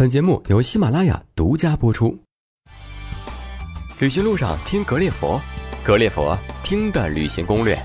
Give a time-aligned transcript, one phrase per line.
[0.00, 2.18] 本节目由喜马拉雅独家播出。
[3.98, 5.38] 旅行路上听格列佛，
[5.84, 7.78] 格列佛听的旅行攻略。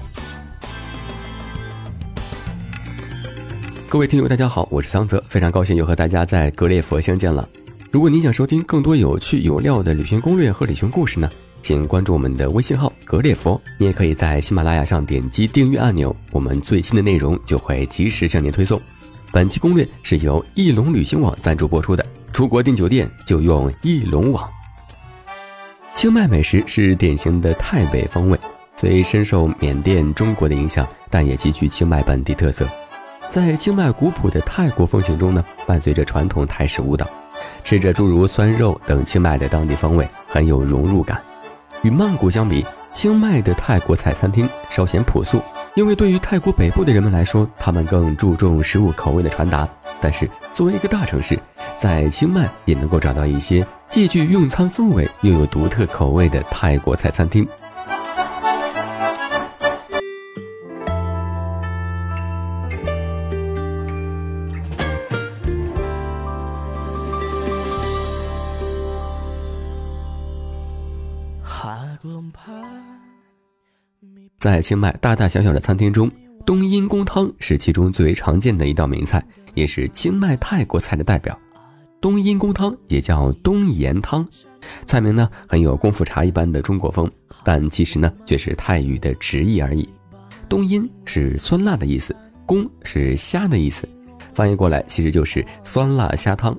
[3.89, 7.49] 各位听友，大家好，我是桑泽，非常高兴又和大家在格列佛相见了。
[7.91, 11.29] 如果您想收听更多有趣有料的旅行攻略和旅行故事呢，
[11.59, 13.61] 请关注我们的微信号格列佛。
[13.77, 18.81] 你也可以在喜马拉雅上点击订阅按钮，我们最新的内容就会及时向您推送。
[19.35, 24.49] 本期攻略是由翼龙旅行网赞助播出的，出国订酒店就用翼龙网。
[25.93, 28.39] 清迈美食是典型的泰北风味，
[28.77, 32.65] 虽深受缅甸、中国的影响，但也极具清迈本地特色。
[33.27, 37.05] 在清迈古朴的泰国风情中呢，伴随着传统泰式舞蹈，
[37.61, 41.21] 吃着诸如酸肉等清迈的当地风味，很有融入感。
[41.81, 45.41] 与曼谷相比，清迈的泰国菜餐厅稍显朴素。
[45.75, 49.67] 因为对于泰国北部的人们来说，他们更注重食物口味的传达。
[49.99, 51.37] 但是作为一个大城市，
[51.79, 57.45] 在清迈也能够找到一些既具用餐氛围又有独特口味的泰国菜餐厅。
[74.45, 76.07] 在清迈大大小小的餐厅中，
[76.45, 81.35] 冬阴功汤是其中最为常见的一道名菜，也是清迈泰国菜的代表。
[81.99, 84.23] 冬阴功汤也叫冬盐汤，
[84.85, 87.09] 菜名呢很有功夫茶一般的中国风，
[87.43, 89.89] 但其实呢却是泰语的直译而已。
[90.47, 93.89] 冬阴是酸辣的意思，功是虾的意思，
[94.35, 96.55] 翻译过来其实就是酸辣虾汤。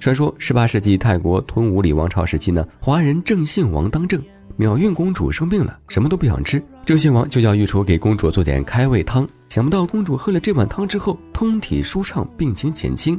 [0.00, 4.20] 传说十八世纪泰国吞武里王朝时期呢，华人郑信王当政。
[4.56, 6.62] 妙运公主生病了，什么都不想吃。
[6.84, 9.26] 郑信王就叫御厨给公主做点开胃汤。
[9.46, 13.18] 想不到公主喝了这碗汤之后，通体舒畅，病情减轻。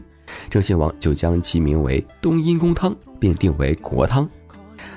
[0.50, 4.30] 郑信王就将其名为冬阴功汤，并定为国汤。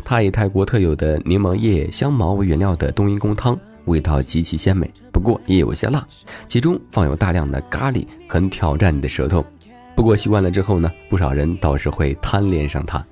[0.04, 6.04] 它以泰国特有的柠檬叶、香茅为原料的冬阴功汤，味道极其鲜美，不过也有些辣，
[6.46, 9.44] 其中放有大量的咖喱，很挑战你的舌头。
[9.94, 13.04] 不过习惯了之后呢，不少人倒是会贪恋上它。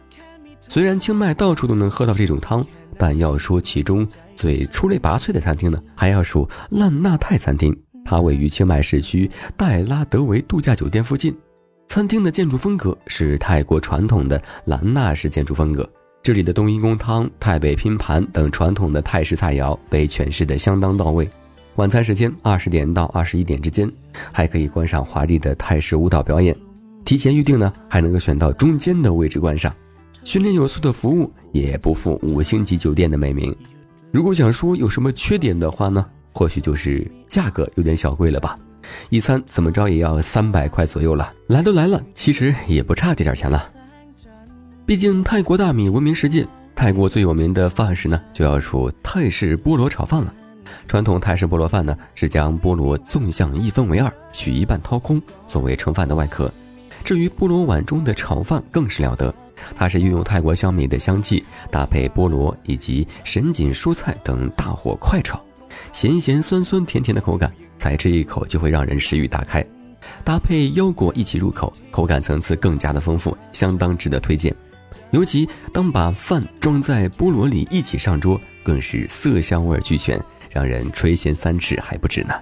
[0.69, 2.67] 虽然清迈到处都能喝到这种汤。
[2.97, 7.77] 但要说其中最出类拔萃的餐厅呢，还要数烂纳泰餐厅。
[8.05, 11.37] 它位于清迈市区戴拉德维度假酒店附近。
[11.87, 15.85] 餐厅的建筑风格是泰国传统的兰纳式建筑风格。
[16.23, 21.29] 这里的冬阴功汤、泰北拼盘等传统的泰式菜肴被诠释得相当到位。
[21.75, 23.91] 晚餐时间二十点到二十一点之间，
[24.31, 26.57] 还可以观赏华丽的泰式舞蹈表演。
[27.05, 29.75] 提前预定呢，还能够选到中间的位置观赏。
[30.25, 33.55] 训练有素的服务也不负五星级酒店的美名。
[34.11, 38.59] 如果想说有什么缺点的话呢，或许就是价格有点小贵了吧，
[39.11, 41.33] 一餐怎么着也要三百块左右了。
[41.47, 43.69] 来都来了，其实也不差这点钱了。
[44.87, 50.33] 毕竟泰国大米闻名世界，泰国最有名的饭食呢，就要数泰式菠萝炒饭了。
[50.89, 56.51] 传统泰式菠萝饭呢，是将菠萝纵向一分为二，取一半掏空，作为盛饭的外壳。
[57.05, 59.35] 至于菠萝碗中的炒饭，更是了得。
[59.75, 65.43] 它是运用泰国香米的香气，搭配菠萝以及什锦蔬菜等，大火快炒，
[65.93, 69.65] 咸咸酸酸甜甜的口感，才吃一口就会让人食欲大开。
[70.23, 74.55] 搭配腰果一起入口，口感层次更加的丰富，相当值得推荐。
[75.11, 80.21] 尤其当把饭装在菠萝里一起上桌，更是色香味俱全，
[80.51, 82.35] 让人垂涎三尺还不止呢。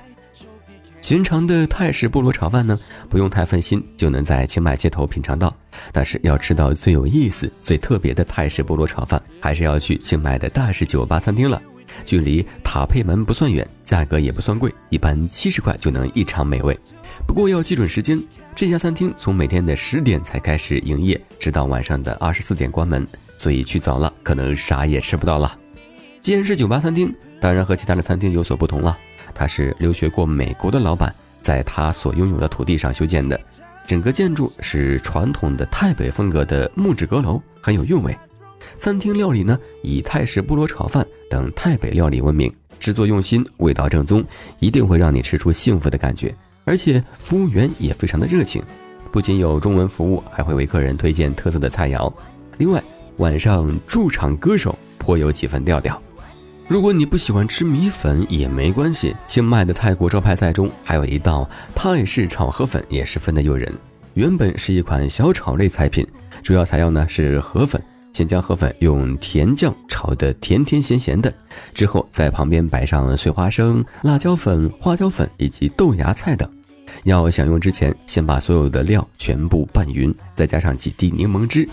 [1.03, 2.79] 寻常的泰式菠萝炒饭呢，
[3.11, 5.53] 不用太费心就能在清迈街头品尝到。
[5.93, 11.61] 但是要吃到最有意思、最特别的泰式菠萝炒饭，还是要去清迈的大式酒吧餐厅了。
[12.07, 16.79] 距离塔佩门不算远，价格也不算贵，一般七十块就能一尝美味。
[17.27, 18.23] 不过要记准时间，
[18.55, 23.05] 这家餐厅从每天的十点才开始营业，直到晚上的二十四点关门，
[23.37, 25.59] 所以去早了可能啥也吃不到了。
[26.21, 28.97] 既然是酒吧餐厅，当然和其他的餐厅有所不同了。
[29.35, 33.41] 它是留学过美国的老板在他所拥有的土地上修建的，
[33.87, 38.17] 整个建筑是传统的泰北风格的木质阁楼，很有韵味。
[38.77, 44.25] 餐厅料理呢以泰式菠萝炒饭等泰北料理闻名，制作用心，味道正宗，
[44.61, 46.35] 一定会让你吃出幸福的感觉。
[46.65, 48.63] 而且服务员也非常的热情，
[49.11, 52.13] 不仅有中文服务，还会为客人推荐特色的菜肴。
[52.57, 52.81] 另外，
[53.17, 56.01] 晚上驻场歌手颇有几分调调。
[56.69, 63.71] 如果你不喜欢吃米粉也没关系，清迈的泰国招牌菜中还有一道泰式炒河粉，也十分的诱人。
[64.15, 66.07] 原本是一款小炒类菜品，
[66.43, 71.33] 主要材料呢是河粉，先将河粉用甜酱炒得甜甜咸咸的，
[71.75, 76.49] 之后在旁边摆上碎花生、辣椒粉、花椒粉以及豆芽菜等，
[77.05, 81.69] 要享用之前，先把所有的料全部拌匀，再加上几滴柠檬汁，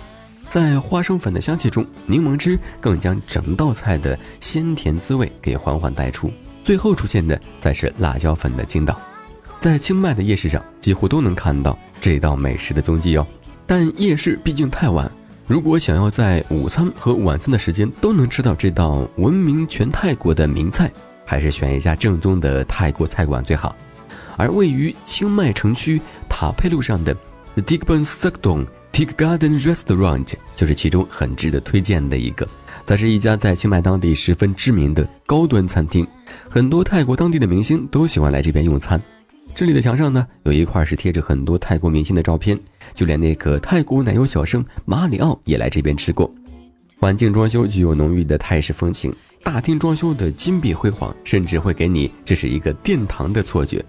[0.50, 6.32] 在花生粉的香气中，柠檬汁更将整道菜的鲜甜滋味给缓缓带出。
[6.64, 9.00] 最后出现的才是辣椒粉的劲道。
[9.60, 13.28] 在清迈的夜市上，几乎都能看到这道美食的踪迹哦。
[13.68, 15.12] 但夜市毕竟太晚，
[15.46, 20.92] 如果想要在午餐和晚餐的时间都能吃到这道闻名全泰国的名菜，
[21.26, 23.76] 还是选一家正宗的泰国菜馆最好。
[24.36, 27.14] 而位于清迈城区塔佩路上的
[27.54, 28.72] d i g b a n s a k d o n g
[29.06, 32.48] Garden Restaurant 就是其中很值得推荐的一个。
[32.86, 36.08] 它是一家在清迈当地十分知名的高端餐厅，
[36.50, 39.00] 很多泰国当地的明星都喜欢来这边用餐。
[39.54, 42.58] 这里的墙上呢，有一块是贴着很多泰国明星的照片，
[42.94, 46.32] 就连那个泰国奶油小生马里奥也来这边吃过。
[46.98, 49.14] 环境装修具有浓郁的泰式风情，
[49.44, 53.84] 大厅装修的金碧辉煌，甚至会给你这是一个殿堂的错觉。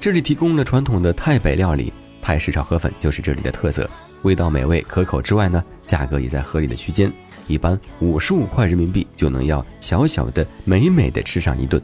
[0.00, 3.88] 这里提供了传统的泰北料理，泰式炒河粉就是这里的特色，
[4.22, 7.12] 味道美味可口之外呢，价格也在合理的区间，
[7.46, 11.80] 一般五十五块人民币就能要小小的美美的吃上一顿。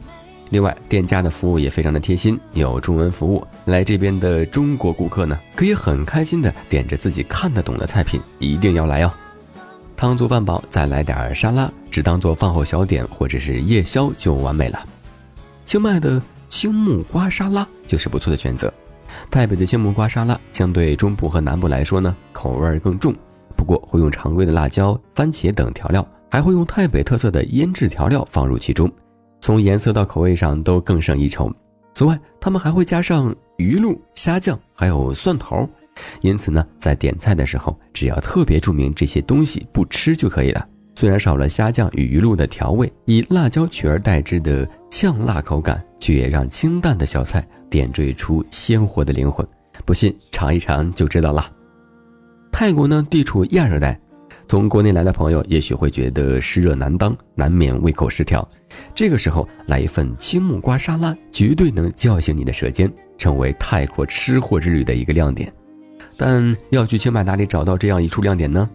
[0.49, 9.11] 另外，店家的服务也非常的贴心，有中文服务，来这边的中国顾客呢，可以很开心的点着自己看得懂的菜品，一定要来哦。
[9.95, 14.85] 汤足饭饱，再来点沙拉，只当做饭后小点或者是夜宵就完美了。
[15.63, 16.21] 清迈的。
[16.49, 18.73] 青木瓜沙拉就是不错的选择。
[19.29, 23.13] 台北的青木瓜沙拉相对中部和南部来说呢，口味更重，
[23.55, 28.91] 不过会用常规的辣椒、番茄等调料，还会用台北特色的腌制调料放入其中，
[29.41, 31.51] 从颜色到口味上都更胜一筹。
[31.93, 35.67] 此外，他们还会加上鱼露、虾酱，还有蒜头。
[36.21, 40.67] 因此呢，在点菜的时候，只要特别注明这些东西不吃就可以了。
[40.93, 49.47] 虽然少了虾酱与鱼露的调味，以辣椒取而代之的呛辣口感，却也让清淡的小菜点缀出鲜活的灵魂。
[49.85, 51.51] 不信尝一尝就知道了。
[52.51, 53.99] 泰国呢，地处亚热带，
[54.47, 58.47] 从国内来的朋友也许会觉得湿热难当，难免胃口失调。
[58.95, 65.53] 这个时候来一份青木瓜沙拉，绝对能叫醒你的舌尖，成为泰国吃货之旅的一个亮点。
[66.17, 68.67] 但要去清迈哪里找到这样一处亮点呢？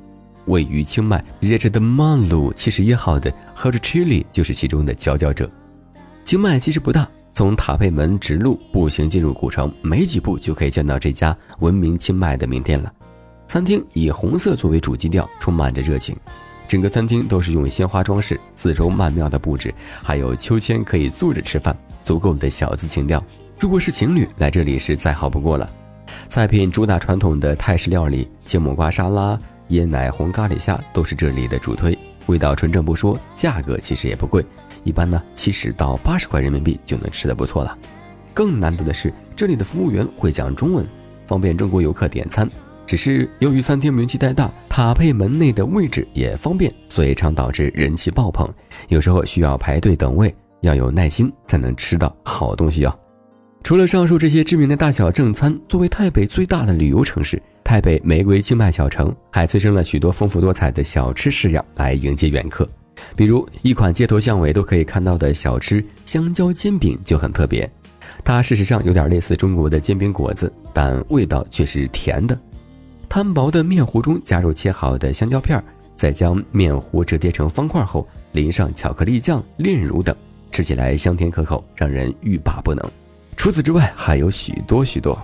[0.46, 5.50] 位于清迈 richard manu 七十一号的 Hot Chili 就是其中的佼佼者。
[6.22, 12.92] 清迈其实不大，从塔佩门直路步行进入古城，没几步就可以见到这家闻名清迈的名店了。
[13.46, 16.14] 餐厅以红色作为主基调，充满着热情。
[16.68, 21.74] 整个餐厅都是用鲜花装饰，四周曼妙的布置，还有秋千可以坐着吃饭，
[22.04, 23.22] 足够的小资情调。
[23.58, 25.70] 如果是情侣来这里是再好不过了。
[26.26, 29.38] 菜品主打传统的泰式料理，青木瓜沙拉。
[29.70, 31.96] 椰奶红咖喱虾都是这里的主推，
[32.26, 34.44] 味道纯正不说，价格其实也不贵，
[34.84, 37.76] 一般呢七十到八十块人民币就能吃得不错了。
[38.34, 40.86] 更难得的是，这里的服务员会讲中文，
[41.26, 42.48] 方便中国游客点餐。
[42.86, 48.52] 只是由于餐厅名气太大，塔佩门内的位置也方便，所以常导致人气爆棚，
[48.88, 52.98] 有时候需要排队等位，要有耐心才能吃到好东西哦。
[53.62, 57.40] 除了上述这些知名的大小正餐，作为台北最大的旅游城市。
[57.64, 62.68] 台北玫瑰清迈小城还催生了许多丰富多彩的小吃式样来迎接远客，
[63.16, 67.70] 比如一款街头巷尾都可以看到的小吃香蕉煎饼就很特别，
[68.24, 72.38] 它事实上有点类似中国的煎饼果子，但味道却是甜的。
[73.08, 75.62] 摊薄的面糊中加入切好的香蕉片，
[75.96, 80.16] 再将面糊折叠成方块后淋上巧克力酱、炼乳等，
[80.50, 82.90] 吃起来香甜可口，让人欲罢不能。
[83.36, 85.18] 除此之外，还有许多许多。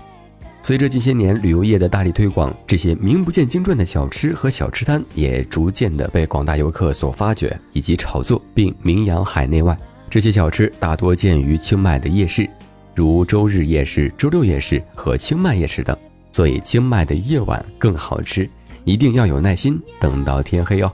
[0.69, 9.75] 随着近些年旅游业的大力推广，这些名不见经传的小吃和小吃摊也逐渐的被广大游客所发掘以及炒作，并名扬海内外。
[10.11, 12.47] 这些小吃大多见于清迈的夜市，
[12.95, 15.97] 如周日夜市、周六夜市和清迈夜市等。
[16.31, 18.47] 所以清迈的夜晚更好吃，
[18.85, 20.93] 一定要有耐心等到天黑哦。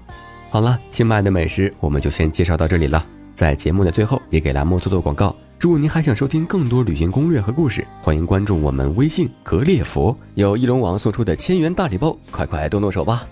[0.50, 3.04] 好了，清迈的美食我们就先介绍到这里了。
[3.34, 5.34] 在节目的最后，也给栏目做做广告。
[5.58, 13.26] 如果您还想收听更多旅行攻略和故事，欢迎关注我们微信格列佛，有翼龙网送出的千元大礼包，快快动动手吧！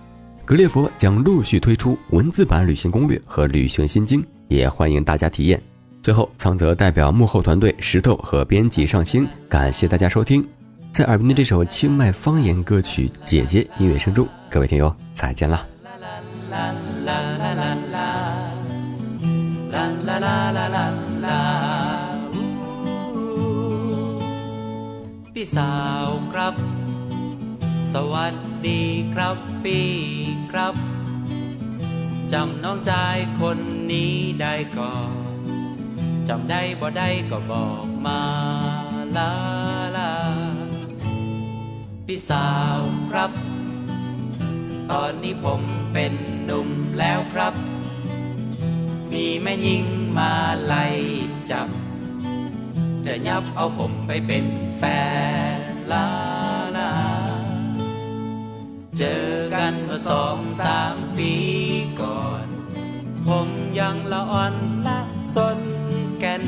[0.45, 5.63] 格列佛将陆续推出文字版旅行攻略和旅行心经，也欢迎大家体验。
[6.03, 10.45] 最后，苍泽代表幕后团队石头和编辑上星，感谢大家收听。
[10.91, 15.67] 在耳边的这首清迈方言歌曲《姐姐》音乐声中，各位听友再见了。
[25.45, 26.55] พี่สาวครับ
[27.93, 28.35] สวัส
[28.69, 28.83] ดี
[29.15, 29.91] ครับพี่
[30.51, 30.75] ครับ
[32.33, 33.59] จำน้องชายคน
[33.93, 35.13] นี้ได้ก่อน
[36.29, 38.23] จำได้บ่ได้ก็บอกมา
[39.17, 39.33] ลา
[39.97, 40.13] ลา
[42.07, 42.79] พี่สาว
[43.11, 43.31] ครับ
[44.91, 45.61] ตอนนี้ผม
[45.93, 46.13] เป็น
[46.45, 46.69] หนุ่ม
[46.99, 47.55] แล้วครับ
[49.13, 49.85] มีแม่ยิง
[50.19, 50.33] มา
[50.65, 50.87] ไล่
[51.51, 51.69] จับ
[53.07, 54.45] จะยับเอาผมไปเป็น
[54.85, 54.91] แฟ
[55.59, 55.61] น
[55.93, 56.09] ลา
[56.77, 56.93] ลา
[58.99, 61.35] เจอกันเมื่อสองสามปี
[62.01, 62.47] ก่อน
[63.27, 63.49] ผม
[63.79, 64.55] ยังละอ่อน
[64.87, 65.01] ละ
[65.35, 65.59] สน
[66.19, 66.45] แก่น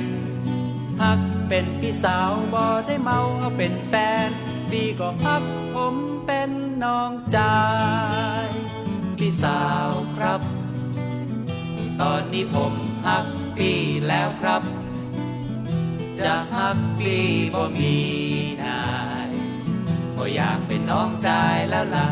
[1.02, 3.94] หักเป็นพี่สาวบ่ได้เมาเอาเป็นแฟ
[4.28, 4.30] น
[4.70, 5.94] พี่ก็ฮักผม
[6.26, 6.50] เป็น
[6.84, 7.58] น้องจา
[8.44, 8.46] ย
[9.18, 10.40] พี่สาวครับ
[12.00, 12.72] ตอนนี้ผม
[13.06, 13.26] ฮัก
[13.56, 14.62] พี่แล้วครับ
[16.18, 17.96] จะฮักพี่บ่มี
[18.62, 18.80] นา
[19.26, 19.28] ย
[20.14, 22.06] ก็อยากเป็นน้องจายแล้วล่ะ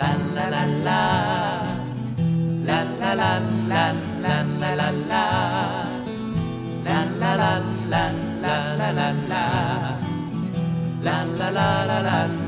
[0.00, 1.02] ลันลาลันลา
[2.68, 5.24] ลันลาลันลันลันลาลันลา
[6.86, 9.44] ลันลาลันลันลาลาลันลา
[11.06, 12.41] ลันลาลาลาลัน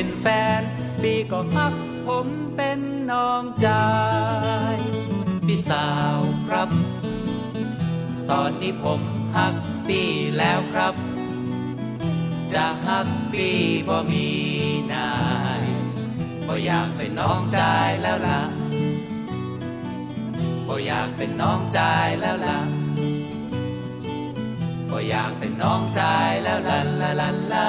[0.00, 0.28] เป็นแฟ
[0.60, 0.62] น
[1.02, 1.74] พี่ก็ฮัก
[2.06, 2.26] ผม
[2.56, 2.80] เป็น
[3.12, 3.86] น้องจา
[4.74, 4.76] ย
[5.46, 6.68] พี่สาวครับ
[8.30, 9.00] ตอนนี้ผม
[9.36, 9.54] ฮัก
[9.86, 10.94] พี่แล้วครับ
[12.54, 14.28] จะฮักพี่บ่มี
[14.92, 15.10] นา
[15.60, 15.62] ย
[16.46, 18.40] บ่อยากเป็นน้องจายแล้วล่ะ
[20.66, 22.58] บ่อยากเป็นน้องจายแล้วล่ะ
[24.90, 27.68] บ่อยากเป็นน้องจายแล้วลันลาลันลา